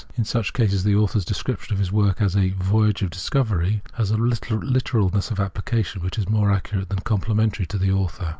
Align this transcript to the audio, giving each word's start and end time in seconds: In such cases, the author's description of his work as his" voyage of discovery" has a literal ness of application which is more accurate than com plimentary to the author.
In 0.17 0.25
such 0.25 0.53
cases, 0.53 0.83
the 0.83 0.95
author's 0.95 1.23
description 1.25 1.73
of 1.73 1.77
his 1.79 1.91
work 1.91 2.21
as 2.23 2.33
his" 2.33 2.53
voyage 2.57 3.03
of 3.03 3.11
discovery" 3.11 3.83
has 3.97 4.09
a 4.09 4.17
literal 4.17 5.09
ness 5.11 5.29
of 5.29 5.39
application 5.39 6.01
which 6.01 6.17
is 6.17 6.27
more 6.27 6.51
accurate 6.51 6.89
than 6.89 7.01
com 7.01 7.21
plimentary 7.21 7.67
to 7.67 7.77
the 7.77 7.91
author. 7.91 8.29